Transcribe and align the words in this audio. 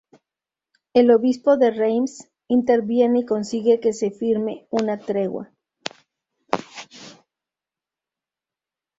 El 0.95 1.11
obispo 1.11 1.57
de 1.57 1.69
Reims 1.69 2.27
interviene 2.47 3.19
y 3.19 3.25
consigue 3.27 3.79
que 3.79 3.93
se 3.93 4.09
firme 4.09 4.65
una 4.71 4.97
tregua. 4.97 5.51